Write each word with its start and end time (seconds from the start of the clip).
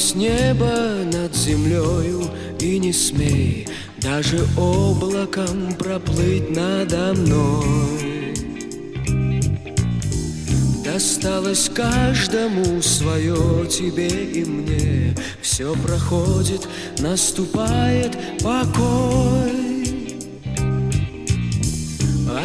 Склонись 0.00 0.14
небо 0.14 1.04
над 1.12 1.36
землею 1.36 2.22
и 2.58 2.78
не 2.78 2.92
смей 2.92 3.68
Даже 3.98 4.38
облаком 4.56 5.74
проплыть 5.78 6.48
надо 6.50 7.12
мной. 7.14 8.34
Досталось 10.82 11.68
каждому 11.68 12.80
свое 12.80 13.66
тебе 13.68 14.08
и 14.08 14.44
мне. 14.44 15.14
Все 15.42 15.74
проходит, 15.74 16.66
наступает 16.98 18.16
покой. 18.42 19.86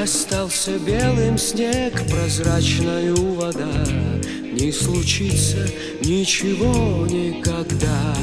Остался 0.02 0.78
белым 0.80 1.38
снег, 1.38 1.94
прозрачная 2.10 3.14
вода 3.16 3.86
Не 4.56 4.72
случится 4.72 5.68
ничего 6.02 7.06
никогда. 7.08 8.16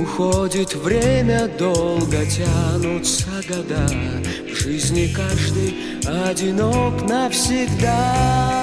Уходит 0.00 0.74
время, 0.74 1.46
долго 1.58 2.24
тянутся 2.24 3.28
года 3.46 3.86
В 4.50 4.58
жизни 4.58 5.12
каждый 5.14 5.74
одинок 6.06 7.06
навсегда 7.06 8.61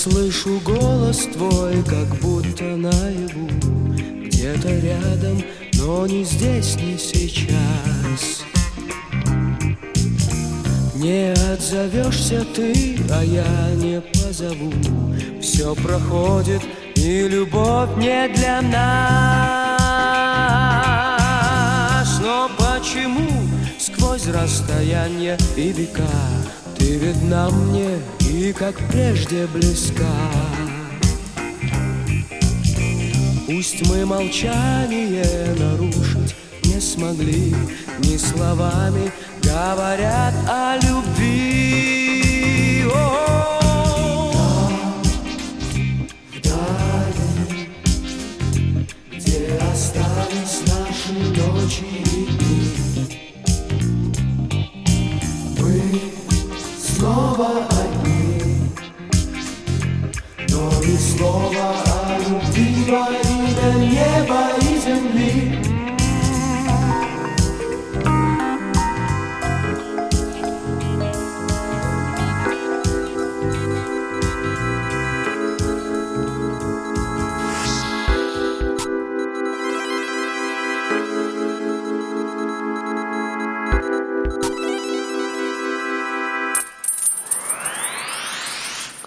слышу 0.00 0.60
голос 0.64 1.28
твой, 1.34 1.82
как 1.84 2.08
будто 2.20 2.64
наяву 2.64 3.48
Где-то 4.24 4.68
рядом, 4.78 5.42
но 5.74 6.06
не 6.06 6.24
здесь, 6.24 6.76
не 6.76 6.96
сейчас. 6.96 8.44
Не 10.94 11.34
отзовешься 11.52 12.46
ты, 12.54 12.98
а 13.10 13.22
я 13.22 13.74
не 13.74 14.00
позову. 14.00 14.72
Все 15.42 15.74
проходит, 15.74 16.62
и 16.94 17.28
любовь 17.28 17.90
не 17.98 18.28
для 18.28 18.62
нас. 18.62 18.80
Но 22.22 22.50
почему 22.56 23.28
сквозь 23.78 24.28
расстояние 24.28 25.36
и 25.56 25.72
века 25.72 26.08
Ты 26.80 26.96
видна 26.96 27.50
мне 27.50 27.98
и 28.20 28.54
как 28.54 28.74
прежде 28.90 29.46
близка. 29.46 30.16
Пусть 33.46 33.86
мы 33.86 34.06
молчание 34.06 35.54
нарушить 35.58 36.34
не 36.64 36.80
смогли, 36.80 37.54
Ни 37.98 38.16
словами 38.16 39.12
говорят 39.42 40.32
о 40.48 40.78
любви. 40.82 41.89
Снова 57.40 57.80
слова 60.98 61.74
о 61.86 62.18
любви 62.18 62.84
во 62.88 63.08
имя 63.08 63.72
неба 63.78 64.50
и 64.60 64.78
земли. 64.78 65.69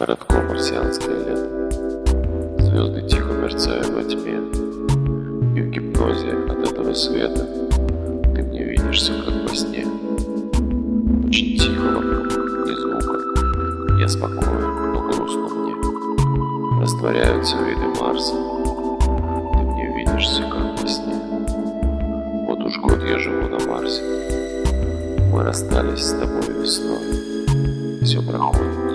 Коротко 0.05 0.41
марсианское 0.41 1.17
лето. 1.17 2.59
Звезды 2.59 3.07
тихо 3.07 3.31
мерцают 3.31 3.87
во 3.87 4.03
тьме, 4.03 4.33
И 5.55 5.61
в 5.61 5.69
гипнозе 5.69 6.31
от 6.49 6.69
этого 6.69 6.93
света 6.93 7.47
Ты 8.35 8.43
мне 8.43 8.65
видишься, 8.65 9.13
как 9.13 9.49
во 9.49 9.55
сне. 9.55 9.87
Очень 11.25 11.57
тихо 11.57 11.85
вокруг, 11.95 12.67
ни 12.67 12.73
звука, 12.75 13.97
Я 13.97 14.09
спокоен, 14.09 14.91
но 14.91 15.09
грустно 15.09 15.47
мне. 15.47 16.81
Растворяются 16.81 17.55
виды 17.59 17.87
Марса, 17.97 18.35
Ты 19.53 19.59
мне 19.59 19.95
видишься, 19.99 20.41
как 20.41 20.81
во 20.81 20.85
сне. 20.85 21.15
Вот 22.49 22.59
уж 22.59 22.77
год 22.79 23.01
я 23.09 23.17
живу 23.19 23.47
на 23.47 23.65
Марсе, 23.71 24.03
Мы 25.31 25.43
расстались 25.43 26.07
с 26.07 26.19
тобой 26.19 26.61
весной. 26.61 28.03
Все 28.03 28.21
проходит, 28.21 28.92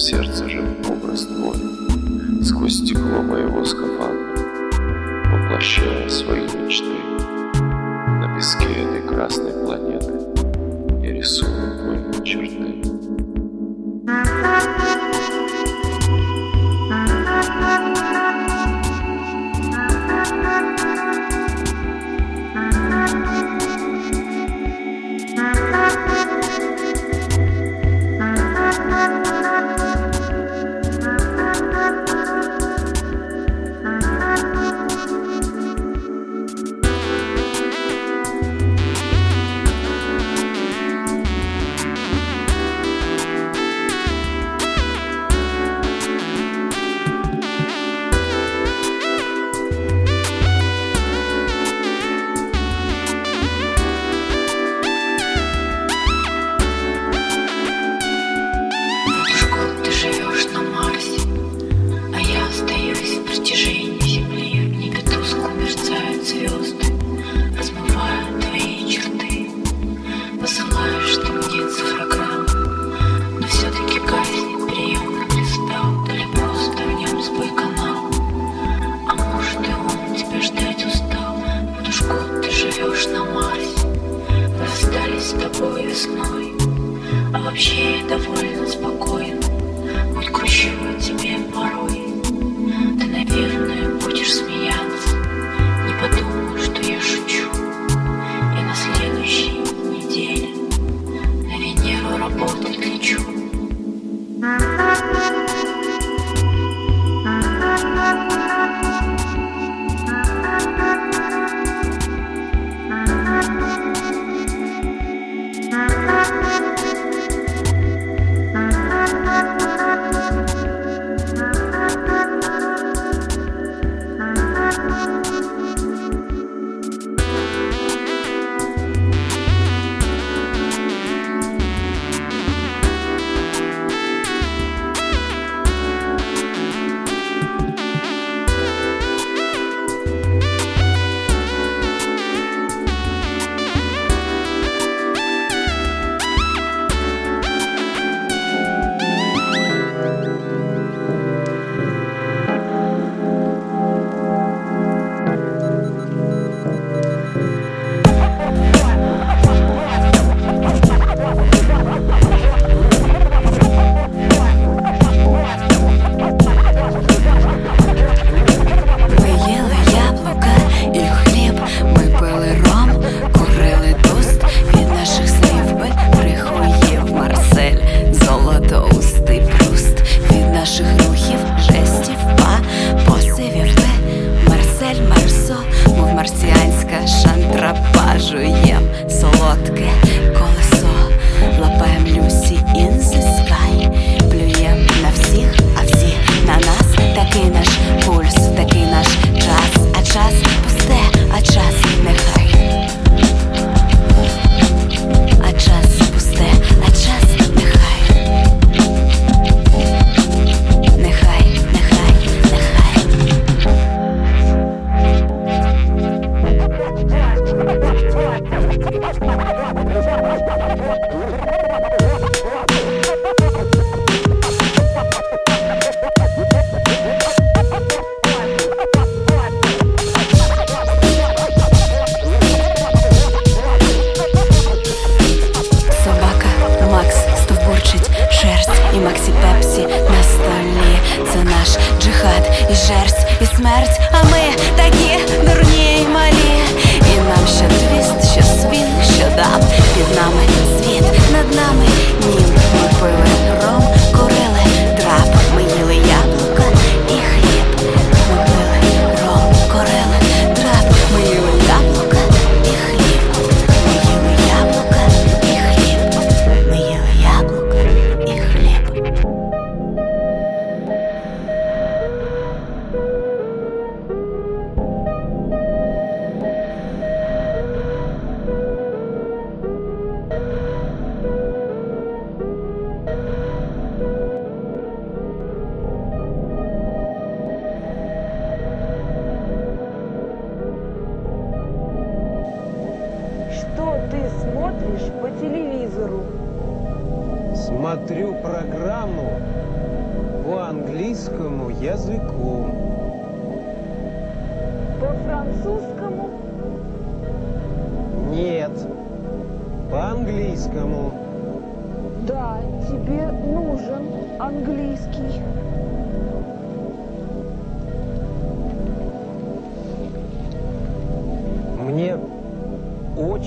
сердце 0.00 0.48
же 0.48 0.64
образ 0.88 1.26
твой. 1.26 1.56
Сквозь 2.42 2.78
стекло 2.78 3.20
моего 3.22 3.62
скафандра 3.66 4.40
Воплощая 5.30 6.08
свои 6.08 6.44
мечты. 6.44 6.86
На 7.60 8.34
песке 8.34 8.64
этой 8.64 9.06
красной 9.06 9.52
планеты 9.52 10.12
Я 11.02 11.12
рисую 11.12 11.78
твои 11.78 12.24
черты 12.24 12.99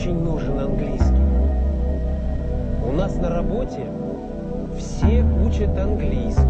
очень 0.03 0.21
нужен 0.21 0.59
английский. 0.59 1.23
У 2.85 2.91
нас 2.91 3.15
на 3.15 3.29
работе 3.29 3.85
все 4.77 5.23
учат 5.45 5.77
английский. 5.77 6.43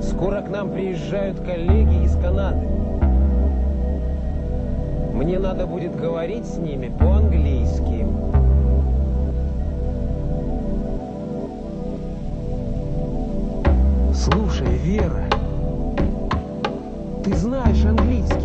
Скоро 0.00 0.42
к 0.42 0.48
нам 0.48 0.70
приезжают 0.70 1.40
коллеги 1.40 2.04
из 2.04 2.14
Канады. 2.18 2.68
Мне 5.12 5.40
надо 5.40 5.66
будет 5.66 5.96
говорить 5.96 6.46
с 6.46 6.56
ними 6.56 6.92
по-английски. 7.00 8.06
Слушай, 14.14 14.76
Вера, 14.84 15.24
ты 17.24 17.34
знаешь 17.34 17.84
английский? 17.84 18.43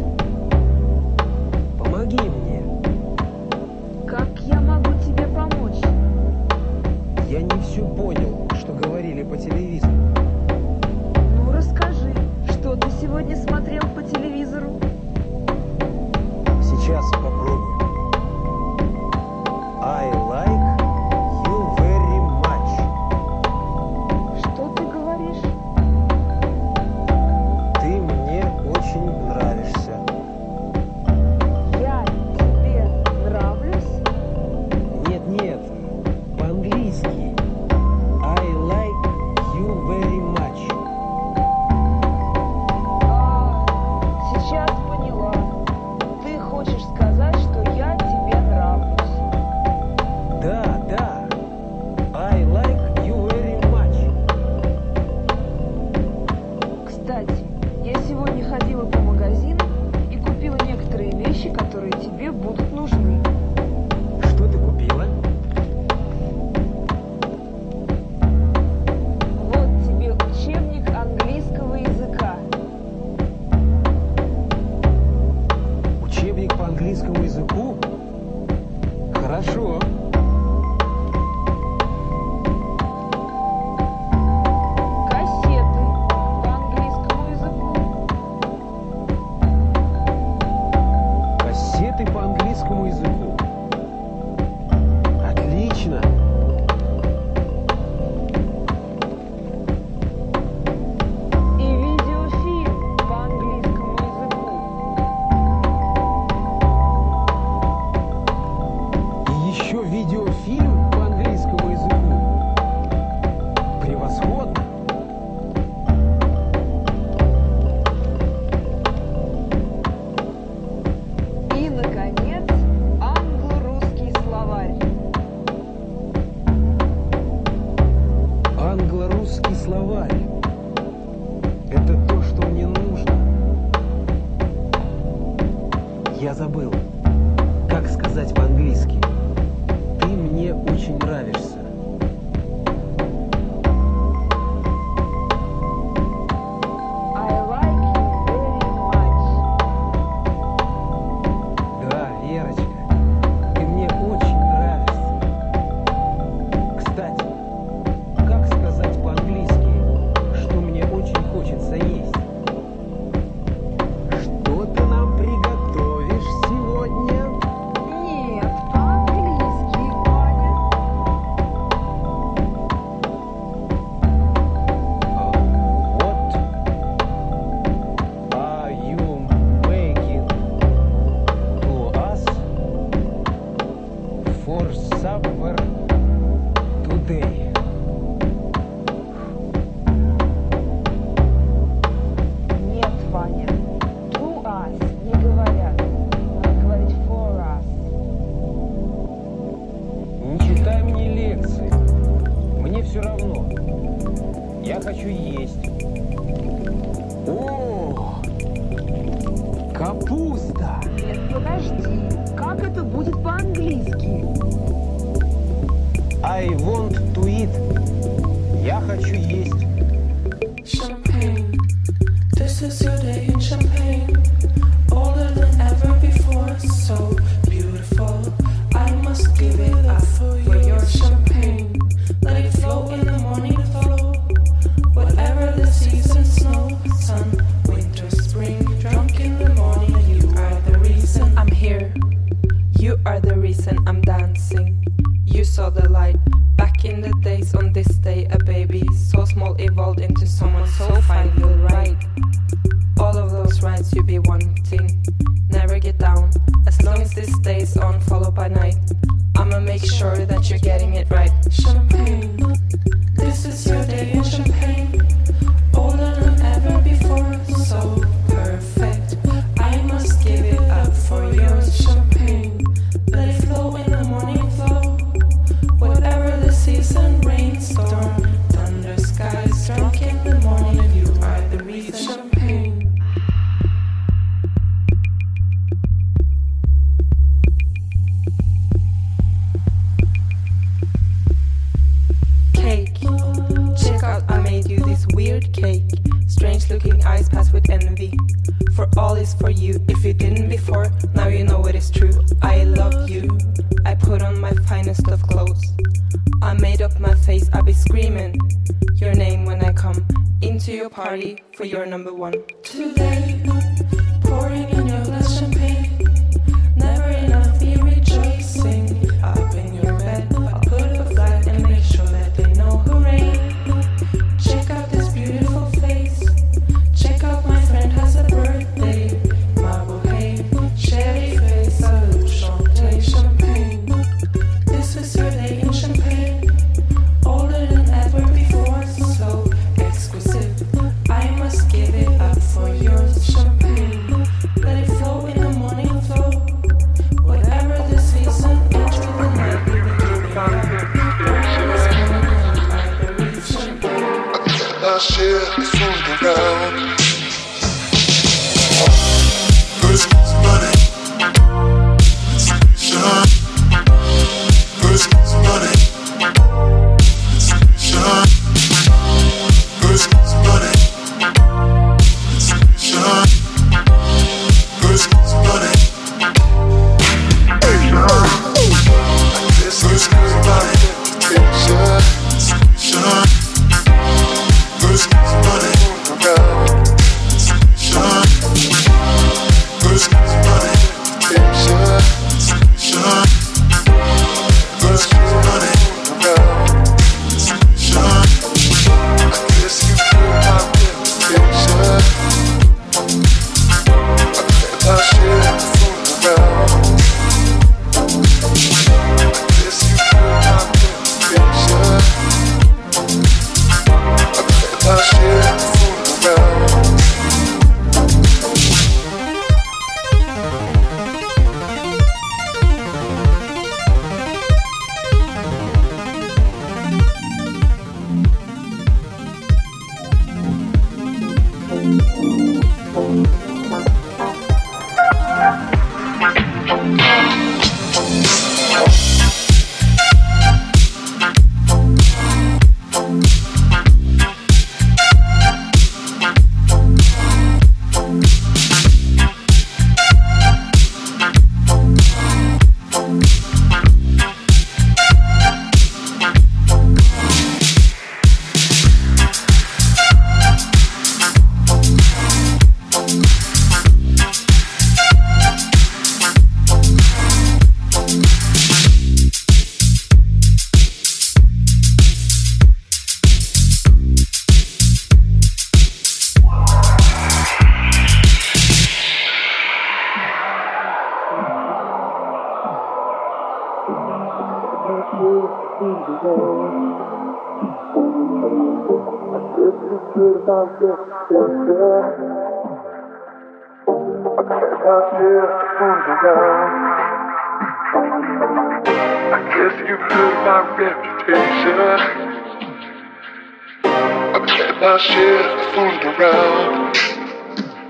My 504.82 504.96
of 504.96 505.60
fooling 505.74 506.04
around. 506.16 506.96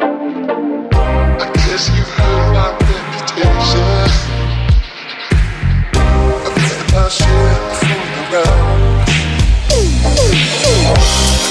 I 0.01 1.51
guess 1.53 1.85
you've 1.89 2.09
heard 2.09 2.53
my 2.53 2.69
reputation. 2.81 4.09
My 6.91 7.05
share 7.09 7.51
of 7.51 7.77
fooling 7.77 8.15
around. 8.33 9.05
I 9.69 10.17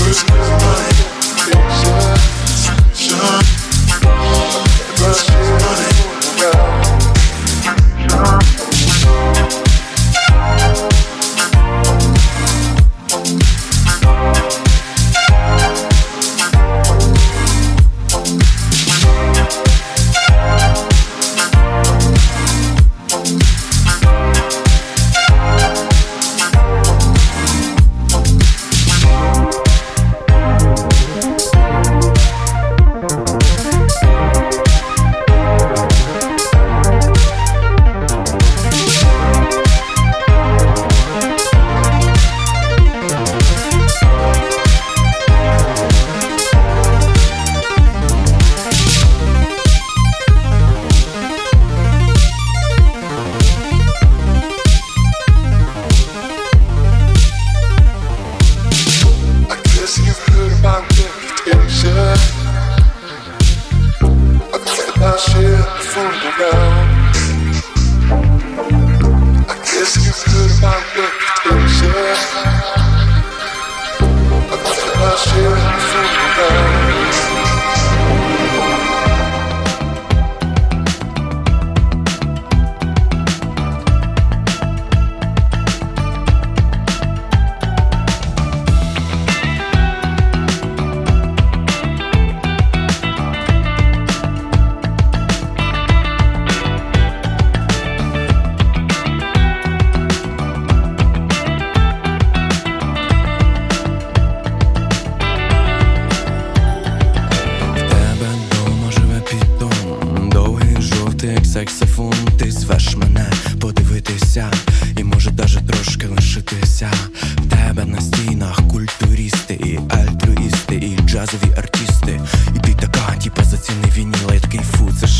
I 0.09 0.46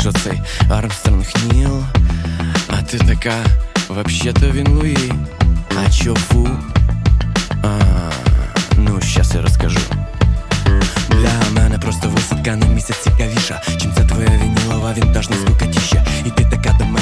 що 0.06 0.12
цей 0.12 0.40
Армстронг 0.70 1.26
Ніл 1.52 1.82
А 2.68 2.82
ти 2.82 2.98
така, 2.98 3.34
вообще-то 3.88 4.50
він 4.50 4.68
Луї 4.68 5.12
А 5.84 5.90
чо 5.90 6.14
фу? 6.14 6.48
А, 7.62 7.78
ну, 8.76 9.00
щас 9.00 9.34
я 9.34 9.42
розкажу 9.42 9.80
для 11.22 11.60
мене 11.60 11.78
просто 11.78 12.08
висадка 12.08 12.56
на 12.56 12.66
місяць 12.66 13.02
цікавіша 13.02 13.62
Чим 13.80 13.92
це 13.96 14.04
твоя 14.04 14.28
вінілова 14.28 14.92
вінтажна 14.92 15.36
скукатіща 15.36 16.04
І 16.26 16.30
ти 16.30 16.44
така 16.44 16.55
до 16.55 16.55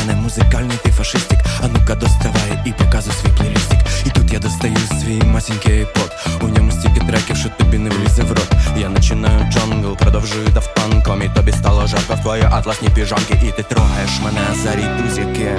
мене 0.06 0.22
музикальний, 0.22 0.78
ти 0.84 0.92
фашистик. 0.92 1.40
А 1.64 1.68
ну-ка 1.68 1.96
доставай 1.96 2.60
і 2.66 2.72
показуй 2.72 3.14
свій 3.14 3.30
плейлістик. 3.38 3.80
І 4.06 4.10
тут 4.10 4.34
я 4.34 4.40
достаю 4.40 4.78
свій 5.02 5.22
масінький 5.22 5.74
айпод 5.74 6.12
У 6.42 6.48
ньому 6.48 6.72
стільки 6.72 7.00
треків, 7.00 7.38
що 7.38 7.50
тобі 7.50 7.78
не 7.78 7.90
влізе 7.90 8.24
в 8.24 8.30
рот. 8.30 8.52
Я 8.78 8.90
починаю 8.90 9.52
джангл, 9.52 9.98
продовжую 9.98 10.48
давтанком. 10.48 11.22
І 11.22 11.30
тобі 11.30 11.52
стало 11.52 11.88
жарко 11.88 12.14
в 12.14 12.22
твої 12.22 12.44
атласні 12.44 12.90
піжанки 12.90 13.40
І 13.44 13.52
ти 13.52 13.64
трогаєш 13.64 14.12
мене 14.24 14.42
за 14.64 14.76
рідузяки 14.76 15.52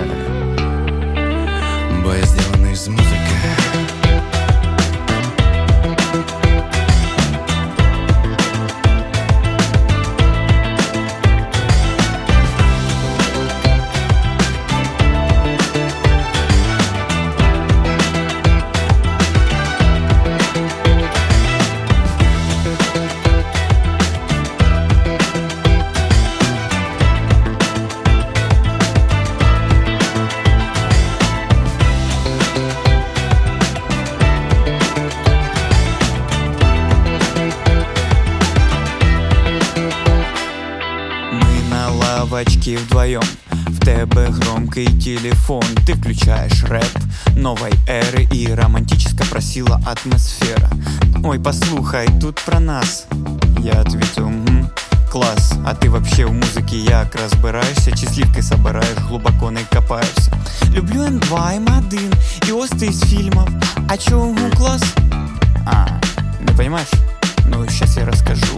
Бо 2.05 2.15
я 2.15 2.27
зроблений 2.27 2.75
з 2.75 2.89
музики 2.89 3.26
включаешь 46.06 46.64
рэп 46.64 47.00
новой 47.36 47.72
эры 47.88 48.28
И 48.32 48.48
романтически 48.54 49.24
просила 49.30 49.80
атмосфера 49.86 50.70
Ой, 51.24 51.40
послухай, 51.40 52.08
тут 52.20 52.40
про 52.46 52.60
нас 52.60 53.06
Я 53.60 53.82
ответил, 53.82 54.28
угу, 54.28 54.70
класс 55.12 55.54
А 55.66 55.74
ты 55.76 55.90
вообще 55.90 56.26
в 56.26 56.34
музыке 56.34 56.78
як 56.78 57.16
розбираєшся 57.16 57.92
Чи 57.92 58.08
слівки 58.08 58.44
собираєш, 58.44 58.98
глибоко 58.98 59.52
не 59.52 59.62
копаєшся 59.74 60.32
Люблю 60.76 61.02
М2, 61.02 61.66
М1 61.66 62.00
І 62.48 62.52
ости 62.52 62.86
із 62.86 63.02
фільмів 63.04 63.48
А 63.88 63.98
чого 63.98 64.26
угу, 64.26 64.50
класс? 64.58 64.84
А, 65.66 65.88
не 66.42 66.54
понимаешь? 66.58 66.92
Ну, 67.46 67.66
сейчас 67.70 67.98
я 67.98 68.06
расскажу 68.06 68.58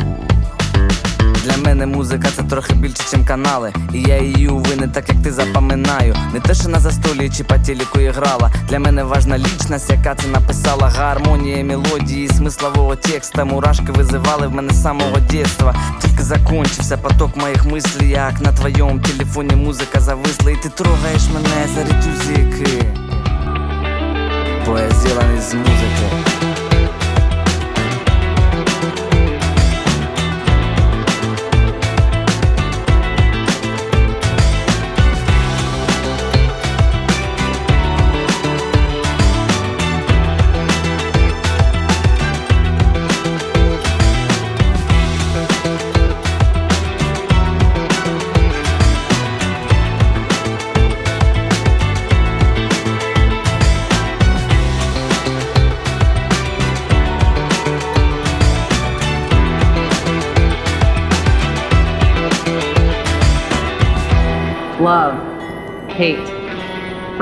Для 1.45 1.57
мене 1.57 1.87
музика 1.87 2.29
це 2.37 2.43
трохи 2.43 2.75
більше, 2.75 3.17
ніж 3.17 3.27
канали. 3.27 3.73
І 3.95 4.01
я 4.01 4.19
її 4.19 4.51
не 4.81 4.89
так, 4.89 5.09
як 5.09 5.23
ти 5.23 5.33
запам'ятаю. 5.33 6.17
Не 6.35 6.41
те, 6.41 6.55
що 6.55 6.69
на 6.69 6.81
застолі 6.81 7.31
чи 7.37 7.45
по 7.45 7.55
телеку 7.55 7.99
грала. 7.99 8.51
Для 8.69 8.79
мене 8.79 9.05
важна 9.05 9.39
лічність, 9.39 9.91
яка 9.91 10.15
це 10.15 10.29
написала. 10.29 10.89
Гармонія, 10.89 11.65
мелодії, 11.65 12.29
смислового 12.29 12.97
текста. 12.97 13.45
Мурашки 13.45 13.93
визивали 13.93 14.47
в 14.47 14.55
мене 14.55 14.73
з 14.73 14.83
самого 14.83 15.17
дєтства. 15.31 15.75
Тільки 16.03 16.23
закончився 16.23 16.97
поток 16.97 17.37
моїх 17.37 17.65
мислей, 17.65 18.09
як 18.09 18.41
на 18.41 18.53
твоєму 18.53 18.99
телефоні 19.01 19.57
музика 19.57 20.01
зависла. 20.01 20.51
І 20.51 20.57
ти 20.57 20.69
трогаєш 20.69 21.23
мене 21.35 21.69
за 21.75 21.81
ритузики. 21.81 22.85
Бо 24.67 24.79
я 24.79 24.91
зроблений 24.91 25.41
з 25.41 25.55
музики. 25.55 26.58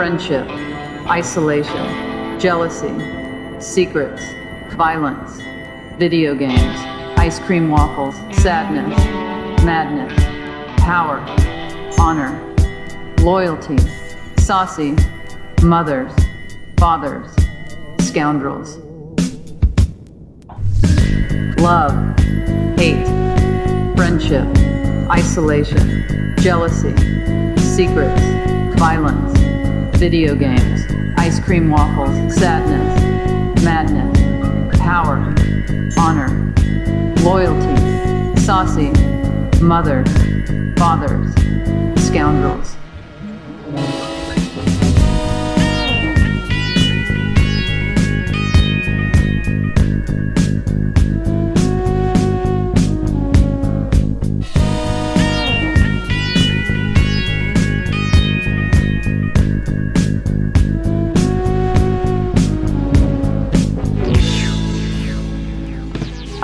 Friendship, 0.06 0.48
isolation, 1.08 2.38
jealousy, 2.38 2.94
secrets, 3.58 4.22
violence, 4.76 5.42
video 5.98 6.32
games, 6.32 6.78
ice 7.18 7.40
cream 7.40 7.68
waffles, 7.68 8.14
sadness, 8.40 8.96
madness, 9.64 10.14
power, 10.78 11.18
honor, 11.98 12.30
loyalty, 13.18 13.76
saucy, 14.38 14.94
mothers, 15.64 16.12
fathers, 16.78 17.28
scoundrels. 17.98 18.76
Love, 21.58 22.16
hate, 22.78 23.04
friendship, 23.96 24.46
isolation, 25.10 26.36
jealousy, 26.38 26.94
secrets, 27.58 28.22
violence, 28.76 29.38
video 29.98 30.34
games, 30.34 30.84
ice 31.16 31.40
cream 31.40 31.70
waffles, 31.70 32.34
sadness, 32.34 33.62
madness, 33.64 34.78
power, 34.78 35.16
honor, 35.98 36.52
loyalty, 37.22 38.40
saucy, 38.40 38.90
mother, 39.60 40.04
fathers, 40.76 41.32
scoundrels. 42.04 42.76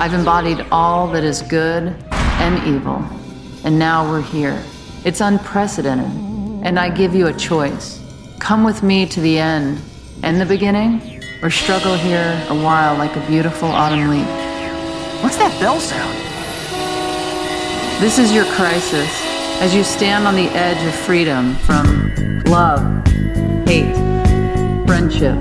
I've 0.03 0.13
embodied 0.13 0.65
all 0.69 1.07
that 1.13 1.23
is 1.23 1.41
good 1.43 1.95
and 2.11 2.67
evil, 2.67 3.01
and 3.63 3.79
now 3.79 4.05
we're 4.11 4.21
here. 4.21 4.61
It's 5.05 5.21
unprecedented, 5.21 6.11
and 6.65 6.77
I 6.77 6.89
give 6.89 7.15
you 7.15 7.27
a 7.27 7.33
choice. 7.33 8.01
Come 8.37 8.65
with 8.65 8.83
me 8.83 9.05
to 9.05 9.21
the 9.21 9.39
end 9.39 9.79
and 10.21 10.41
the 10.41 10.45
beginning, 10.45 11.23
or 11.41 11.49
struggle 11.49 11.95
here 11.95 12.37
a 12.49 12.53
while 12.53 12.97
like 12.97 13.15
a 13.15 13.25
beautiful 13.27 13.69
autumn 13.69 14.09
leaf. 14.09 14.27
What's 15.23 15.37
that 15.37 15.57
bell 15.61 15.79
sound? 15.79 16.17
This 18.03 18.19
is 18.19 18.33
your 18.33 18.43
crisis 18.55 19.09
as 19.61 19.73
you 19.73 19.85
stand 19.85 20.27
on 20.27 20.35
the 20.35 20.49
edge 20.49 20.85
of 20.85 20.93
freedom 20.93 21.55
from 21.59 22.43
love, 22.47 23.07
hate, 23.65 23.95
friendship, 24.85 25.37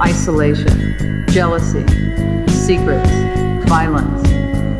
isolation, 0.00 1.24
jealousy, 1.28 1.86
secrets, 2.48 3.41
violence, 3.66 4.26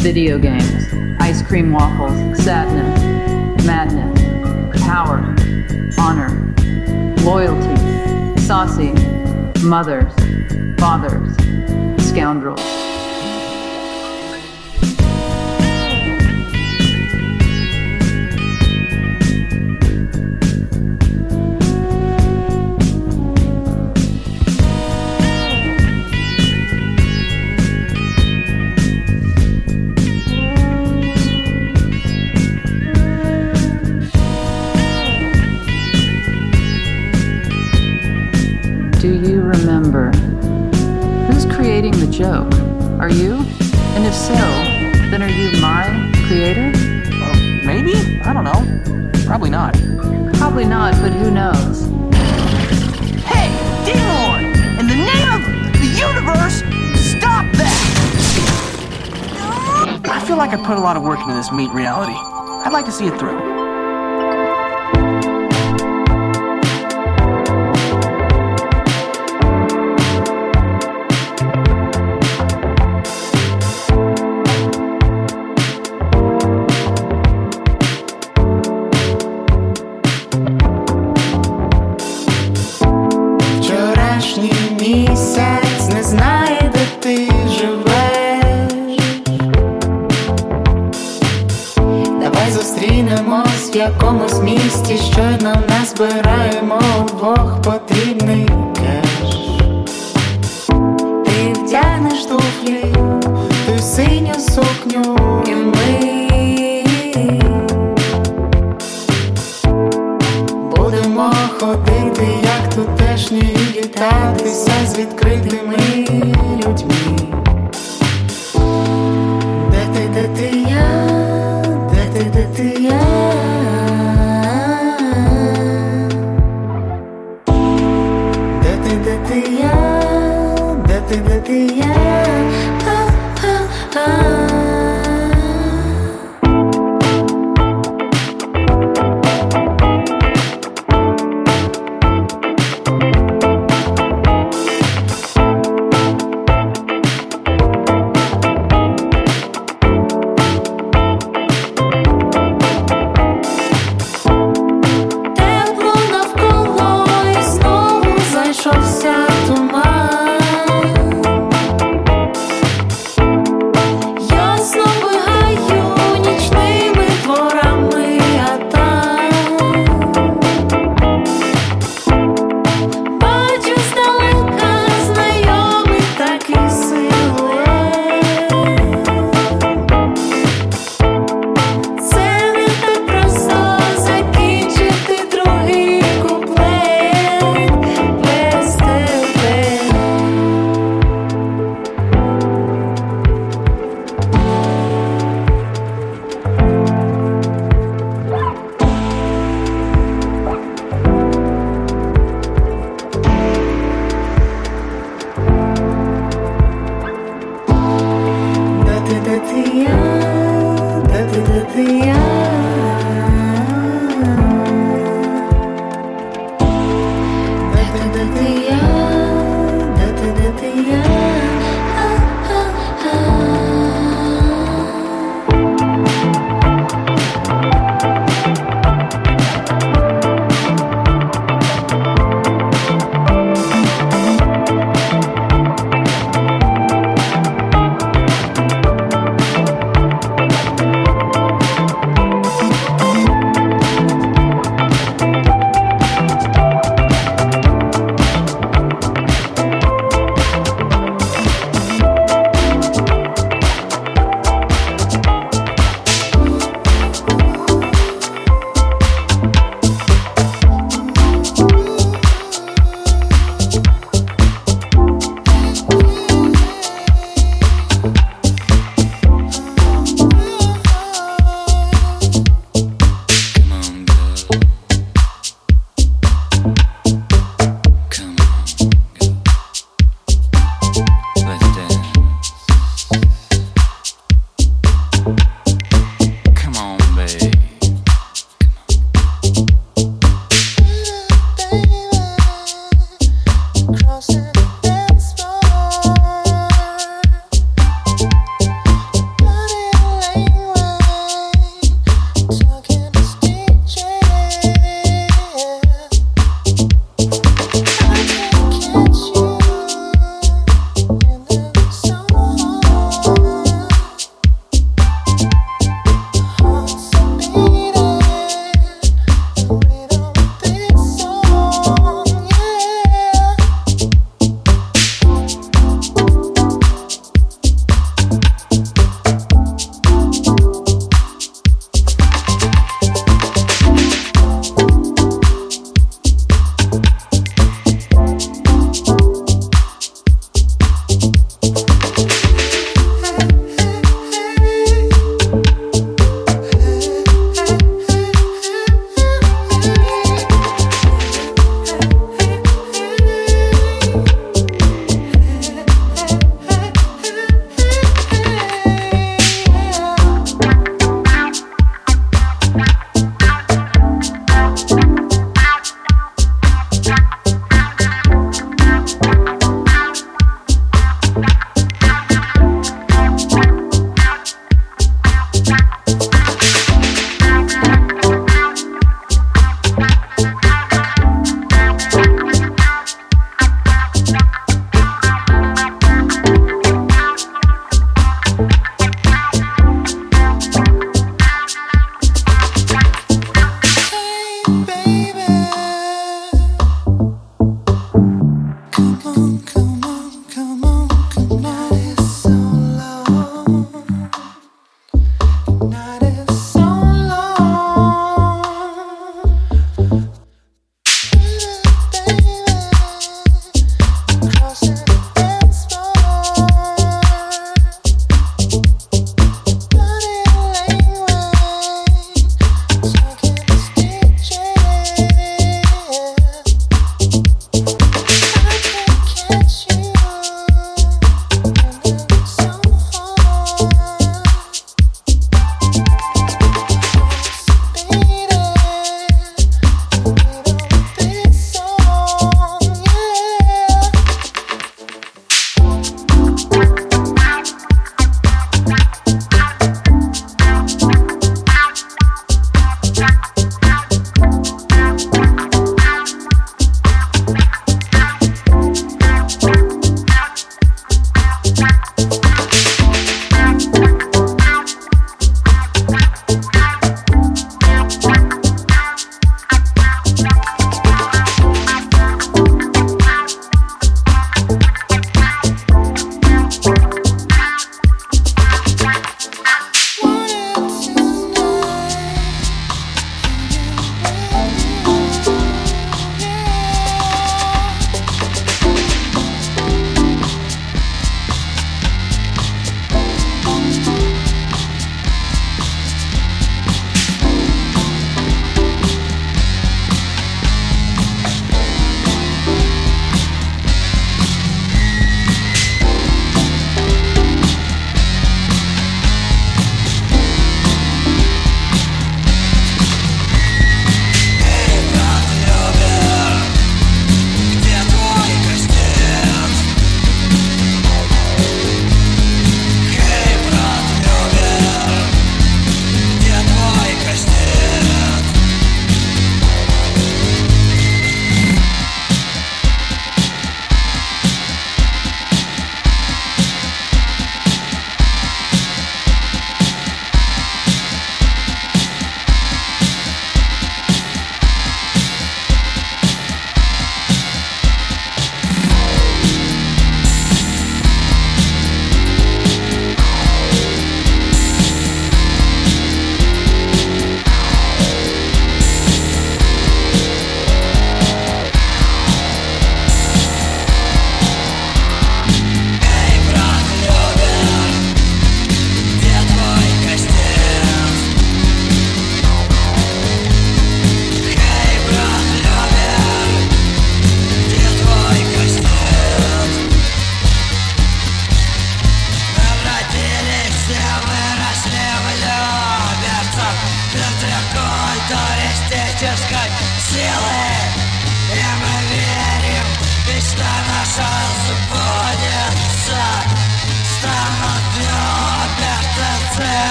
video 0.00 0.38
games, 0.38 0.84
ice 1.20 1.42
cream 1.42 1.72
waffles, 1.72 2.42
sadness, 2.42 3.64
madness, 3.64 4.80
power, 4.82 5.34
honor, 5.98 6.54
loyalty, 7.22 8.40
saucy, 8.40 8.92
mothers, 9.62 10.12
fathers, 10.78 11.34
scoundrels. 12.08 12.60
Joke? 42.16 42.50
Are 42.98 43.10
you? 43.10 43.34
And 43.92 44.06
if 44.06 44.14
so, 44.14 44.32
then 45.10 45.22
are 45.22 45.28
you 45.28 45.60
my 45.60 45.84
creator? 46.26 46.72
Maybe? 47.66 48.22
I 48.22 48.32
don't 48.32 48.44
know. 48.44 49.20
Probably 49.26 49.50
not. 49.50 49.74
Probably 50.38 50.64
not, 50.64 50.94
but 51.02 51.12
who 51.12 51.30
knows? 51.30 51.82
Hey, 53.22 53.52
Demon! 53.84 54.46
In 54.80 54.86
the 54.86 54.96
name 54.96 55.28
of 55.28 55.42
the 55.74 55.88
universe, 55.98 56.62
stop 56.98 57.44
that! 57.52 57.82
I 60.04 60.24
feel 60.26 60.38
like 60.38 60.54
I 60.54 60.56
put 60.64 60.78
a 60.78 60.80
lot 60.80 60.96
of 60.96 61.02
work 61.02 61.20
into 61.20 61.34
this 61.34 61.52
meat 61.52 61.70
reality. 61.72 62.16
I'd 62.16 62.72
like 62.72 62.86
to 62.86 62.92
see 62.92 63.04
it 63.06 63.18
through. 63.18 63.55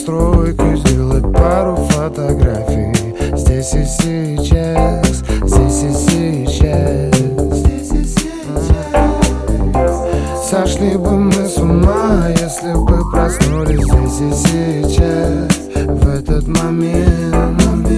постройку 0.00 0.76
Сделать 0.76 1.32
пару 1.34 1.76
фотографий 1.76 2.92
Здесь 3.36 3.72
и 3.74 3.84
сейчас 3.84 5.22
Здесь 5.44 5.82
и 5.82 5.92
сейчас 5.92 7.20
Сошли 10.50 10.96
бы 10.96 11.16
мы 11.16 11.32
с 11.32 11.58
ума, 11.58 12.26
если 12.28 12.72
бы 12.72 13.08
проснулись 13.12 13.84
здесь 13.84 14.20
и 14.20 14.88
сейчас, 14.88 15.58
в 15.86 16.08
этот 16.08 16.48
момент. 16.48 17.88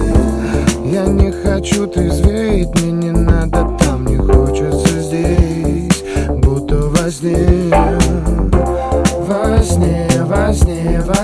Я 0.85 1.05
не 1.07 1.31
хочу 1.31 1.87
трезветь 1.87 2.79
меня. 2.79 2.92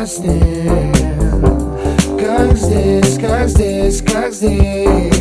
still. 0.09 0.91
Cause 2.17 2.67
this, 2.67 3.17
cause 3.19 3.53
this, 3.53 4.01
cause 4.01 4.39
this. 4.39 5.18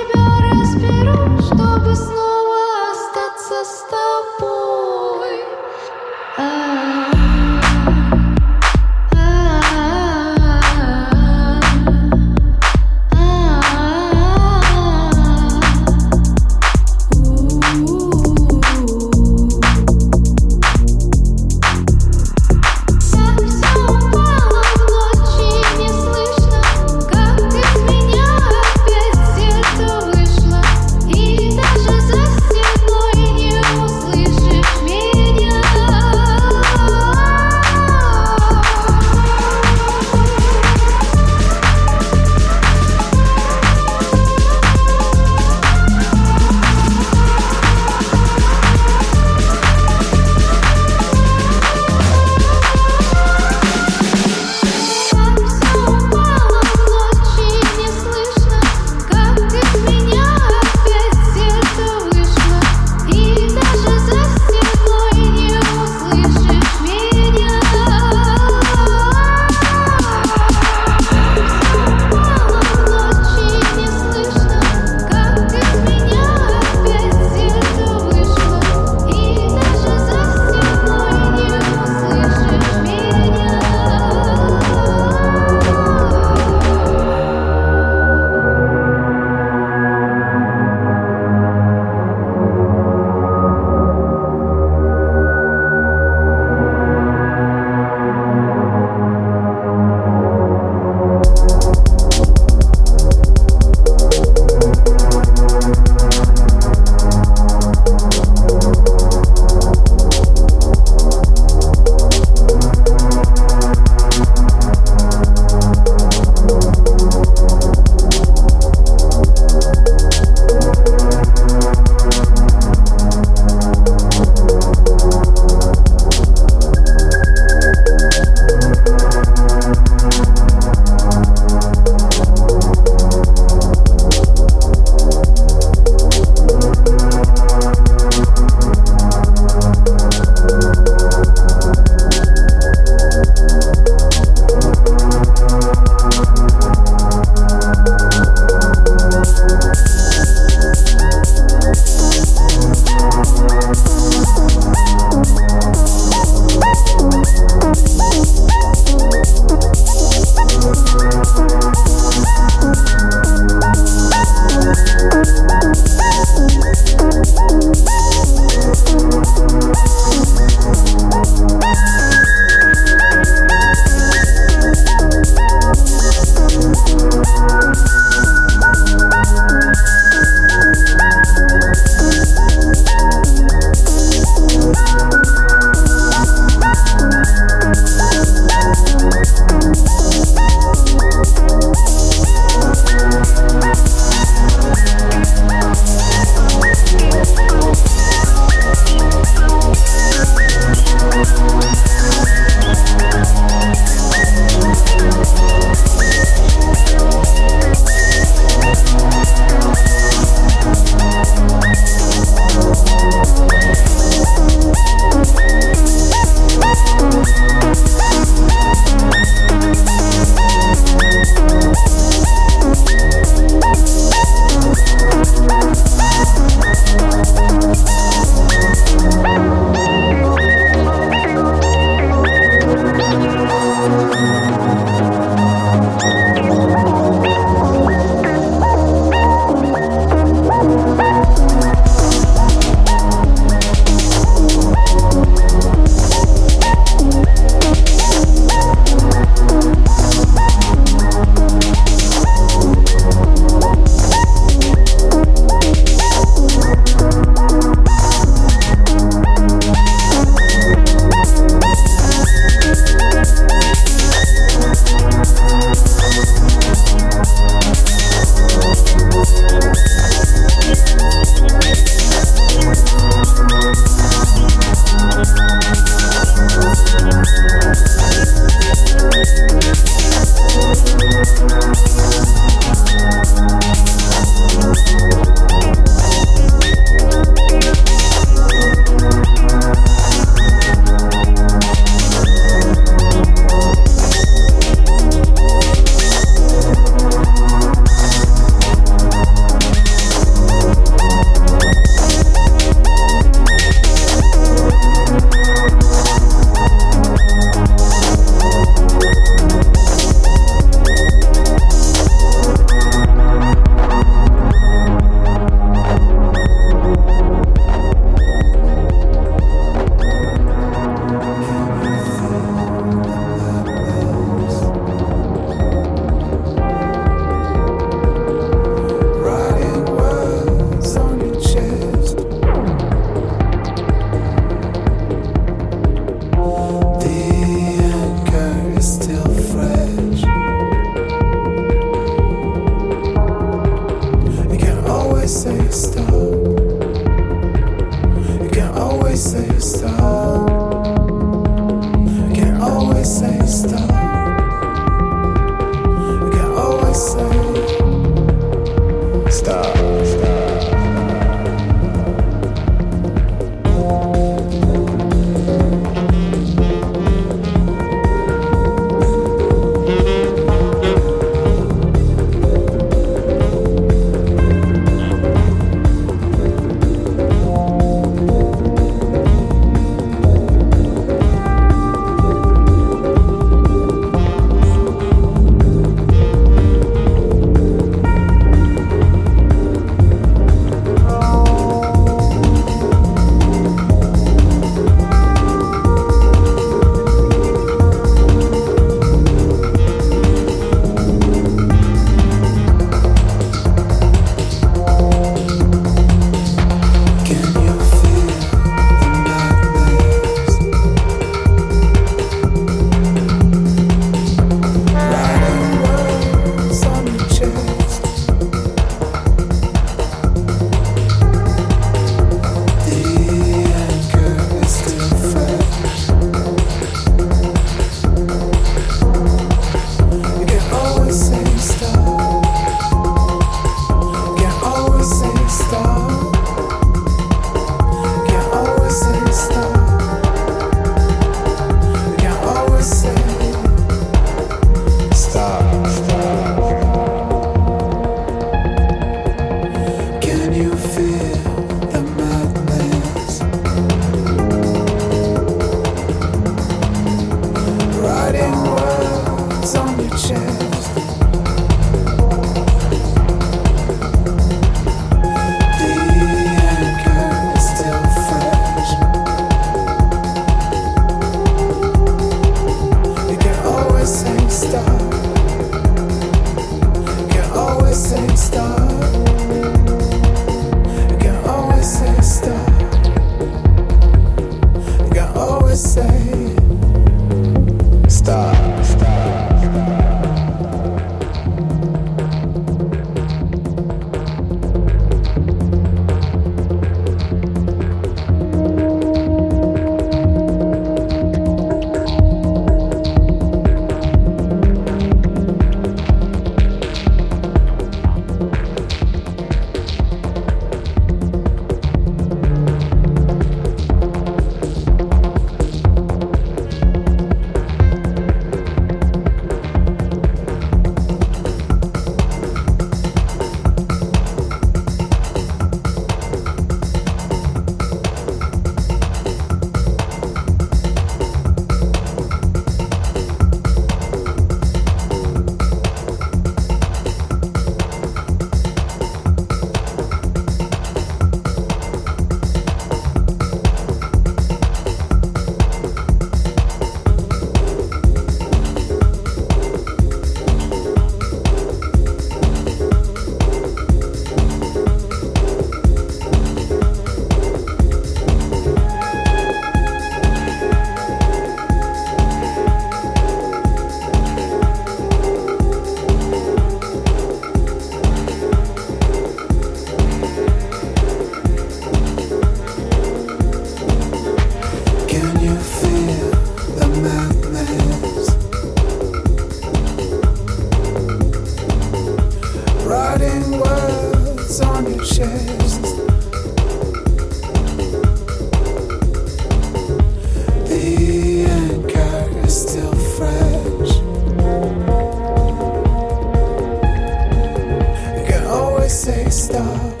say 599.08 599.30
stop. 599.30 600.00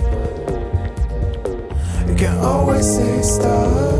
You 2.08 2.14
can 2.14 2.36
always 2.44 2.84
say 2.84 3.22
stop. 3.22 3.98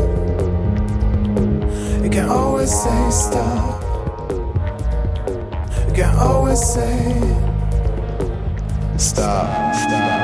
You 2.03 2.09
can 2.11 2.29
always 2.29 2.69
say 2.69 3.09
stop. 3.09 3.81
You 5.87 5.93
can 5.95 6.15
always 6.15 6.59
say 6.59 6.95
stop. 8.97 9.73
stop. 9.73 10.18